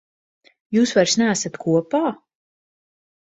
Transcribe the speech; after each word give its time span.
Jūs 0.77 0.93
vairs 0.99 1.13
neesat 1.21 1.59
kopā? 1.65 2.01